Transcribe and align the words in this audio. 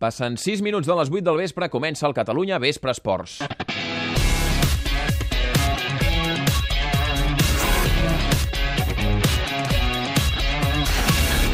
Passen 0.00 0.38
6 0.40 0.62
minuts 0.64 0.88
de 0.88 0.94
les 0.96 1.10
8 1.12 1.20
del 1.26 1.36
vespre, 1.36 1.66
comença 1.68 2.06
el 2.08 2.14
Catalunya 2.16 2.56
Vespre 2.56 2.88
Esports. 2.88 3.42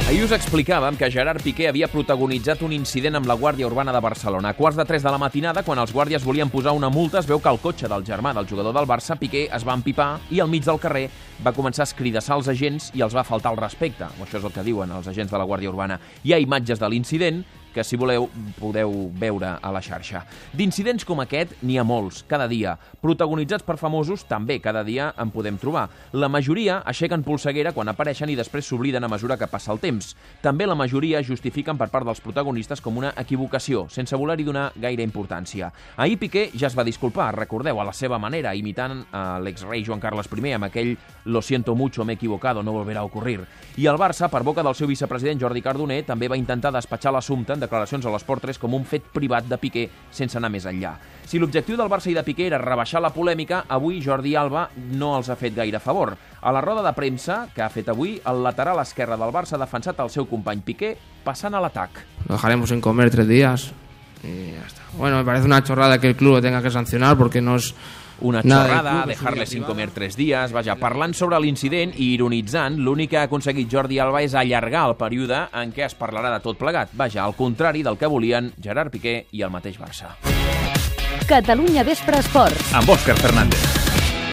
Ahir 0.06 0.22
us 0.22 0.30
explicàvem 0.36 0.94
que 0.94 1.08
Gerard 1.10 1.42
Piqué 1.42 1.66
havia 1.66 1.88
protagonitzat 1.90 2.62
un 2.62 2.70
incident 2.76 3.18
amb 3.18 3.26
la 3.26 3.34
Guàrdia 3.34 3.66
Urbana 3.66 3.90
de 3.90 4.04
Barcelona. 4.04 4.54
A 4.54 4.54
quarts 4.54 4.78
de 4.78 4.86
3 4.86 5.02
de 5.02 5.10
la 5.10 5.18
matinada, 5.18 5.66
quan 5.66 5.82
els 5.82 5.90
guàrdies 5.90 6.22
volien 6.22 6.46
posar 6.46 6.78
una 6.78 6.86
multa, 6.86 7.18
es 7.18 7.26
veu 7.26 7.42
que 7.42 7.50
el 7.50 7.58
cotxe 7.58 7.90
del 7.90 8.06
germà 8.06 8.30
del 8.38 8.46
jugador 8.46 8.78
del 8.78 8.86
Barça, 8.86 9.18
Piqué, 9.18 9.48
es 9.50 9.66
va 9.66 9.74
empipar 9.74 10.20
i 10.30 10.38
al 10.38 10.54
mig 10.54 10.62
del 10.62 10.78
carrer 10.78 11.08
va 11.42 11.50
començar 11.50 11.82
a 11.82 11.90
escridassar 11.90 12.38
els 12.38 12.54
agents 12.54 12.92
i 12.94 13.02
els 13.02 13.18
va 13.18 13.26
faltar 13.26 13.56
el 13.56 13.58
respecte. 13.58 14.06
Això 14.22 14.38
és 14.38 14.46
el 14.46 14.54
que 14.54 14.62
diuen 14.62 14.94
els 14.94 15.10
agents 15.10 15.34
de 15.34 15.42
la 15.42 15.50
Guàrdia 15.50 15.74
Urbana. 15.74 15.98
Hi 16.22 16.38
ha 16.38 16.44
imatges 16.46 16.78
de 16.78 16.94
l'incident 16.94 17.42
que 17.76 17.84
si 17.84 17.98
voleu 18.00 18.30
podeu 18.56 19.10
veure 19.20 19.58
a 19.60 19.72
la 19.74 19.82
xarxa. 19.84 20.24
D'incidents 20.56 21.04
com 21.04 21.20
aquest 21.20 21.52
n'hi 21.60 21.76
ha 21.76 21.84
molts, 21.84 22.22
cada 22.24 22.48
dia. 22.48 22.78
Protagonitzats 23.04 23.66
per 23.66 23.76
famosos 23.76 24.24
també 24.24 24.56
cada 24.64 24.80
dia 24.86 25.10
en 25.20 25.28
podem 25.34 25.58
trobar. 25.60 25.90
La 26.16 26.30
majoria 26.32 26.80
aixequen 26.88 27.24
polseguera 27.26 27.74
quan 27.76 27.92
apareixen 27.92 28.32
i 28.32 28.38
després 28.38 28.64
s'obliden 28.64 29.04
a 29.04 29.10
mesura 29.12 29.36
que 29.36 29.50
passa 29.50 29.74
el 29.74 29.82
temps. 29.82 30.14
També 30.40 30.64
la 30.66 30.78
majoria 30.78 31.20
justifiquen 31.20 31.76
per 31.76 31.90
part 31.92 32.08
dels 32.08 32.22
protagonistes 32.24 32.80
com 32.80 32.96
una 32.96 33.12
equivocació, 33.20 33.86
sense 33.92 34.16
voler-hi 34.16 34.48
donar 34.48 34.70
gaire 34.80 35.04
importància. 35.04 35.68
Ahir 35.96 36.16
Piqué 36.22 36.48
ja 36.56 36.70
es 36.70 36.78
va 36.78 36.86
disculpar, 36.86 37.34
recordeu, 37.36 37.80
a 37.80 37.84
la 37.84 37.92
seva 37.92 38.18
manera, 38.18 38.54
imitant 38.56 39.04
a 39.12 39.38
l'exrei 39.42 39.84
Joan 39.84 40.00
Carles 40.00 40.30
I 40.32 40.52
amb 40.56 40.64
aquell 40.64 40.96
«Lo 41.26 41.42
siento 41.42 41.74
mucho, 41.74 42.04
me 42.04 42.12
he 42.12 42.16
equivocado, 42.16 42.62
no 42.62 42.72
volverá 42.72 43.00
a 43.00 43.04
ocurrir». 43.04 43.44
I 43.76 43.86
el 43.86 43.98
Barça, 43.98 44.30
per 44.30 44.42
boca 44.42 44.62
del 44.62 44.74
seu 44.74 44.86
vicepresident 44.86 45.40
Jordi 45.40 45.60
Cardoner, 45.60 46.04
també 46.06 46.28
va 46.28 46.36
intentar 46.38 46.72
despatxar 46.72 47.12
l'assumpte 47.12 47.52
en 47.52 47.60
declaracions 47.66 48.06
a 48.06 48.14
l'Esport 48.14 48.46
3 48.46 48.60
com 48.62 48.74
un 48.78 48.86
fet 48.88 49.10
privat 49.12 49.48
de 49.50 49.58
Piqué 49.60 49.86
sense 50.14 50.38
anar 50.38 50.50
més 50.54 50.66
enllà. 50.66 50.94
Si 51.26 51.40
l'objectiu 51.42 51.76
del 51.76 51.90
Barça 51.90 52.08
i 52.10 52.14
de 52.16 52.22
Piqué 52.26 52.46
era 52.46 52.62
rebaixar 52.62 53.02
la 53.02 53.12
polèmica, 53.14 53.64
avui 53.68 53.98
Jordi 54.02 54.36
Alba 54.38 54.68
no 54.94 55.16
els 55.18 55.28
ha 55.28 55.36
fet 55.36 55.56
gaire 55.56 55.82
favor. 55.82 56.14
A 56.40 56.52
la 56.54 56.62
roda 56.62 56.84
de 56.86 56.94
premsa 56.94 57.48
que 57.54 57.64
ha 57.64 57.72
fet 57.72 57.90
avui, 57.90 58.20
el 58.24 58.44
lateral 58.46 58.78
esquerre 58.82 59.18
del 59.18 59.34
Barça 59.34 59.58
ha 59.58 59.64
defensat 59.64 59.98
el 60.04 60.12
seu 60.14 60.30
company 60.30 60.62
Piqué 60.64 60.94
passant 61.26 61.54
a 61.54 61.60
l'atac. 61.60 61.98
Lo 62.28 62.36
dejaremos 62.36 62.70
sin 62.70 62.80
comer 62.80 63.10
tres 63.10 63.28
días 63.28 63.72
y 64.22 64.52
ya 64.52 64.66
está. 64.66 64.82
Bueno, 64.96 65.18
me 65.18 65.24
parece 65.24 65.46
una 65.46 65.62
chorrada 65.62 66.00
que 66.00 66.08
el 66.08 66.16
club 66.16 66.34
lo 66.34 66.42
tenga 66.42 66.62
que 66.62 66.70
sancionar 66.70 67.16
porque 67.16 67.40
no 67.40 67.56
es 67.56 67.74
una 68.20 68.42
Nada 68.42 68.62
de 68.62 68.68
xorrada, 68.68 68.92
club, 68.92 69.08
dejarle 69.08 69.42
es 69.44 69.50
sin 69.50 69.62
comer 69.62 69.90
tres 69.90 70.16
dies, 70.16 70.52
vaja, 70.52 70.76
parlant 70.80 71.14
sobre 71.14 71.40
l'incident 71.40 71.92
i 71.96 72.12
ironitzant, 72.14 72.78
l'únic 72.80 73.10
que 73.10 73.20
ha 73.20 73.26
aconseguit 73.28 73.70
Jordi 73.72 73.98
Alba 73.98 74.22
és 74.24 74.34
allargar 74.34 74.86
el 74.90 74.96
període 74.96 75.46
en 75.52 75.72
què 75.72 75.86
es 75.86 75.96
parlarà 75.98 76.32
de 76.34 76.42
tot 76.44 76.58
plegat. 76.58 76.94
Vaja, 76.96 77.24
al 77.24 77.36
contrari 77.36 77.82
del 77.86 77.98
que 77.98 78.06
volien 78.10 78.52
Gerard 78.62 78.92
Piqué 78.94 79.26
i 79.32 79.42
el 79.42 79.50
mateix 79.50 79.78
Barça. 79.80 80.16
Catalunya 81.26 81.82
Vespre 81.84 82.22
Esports. 82.22 82.72
amb 82.72 82.88
Òscar 82.88 83.16
Fernández. 83.18 83.75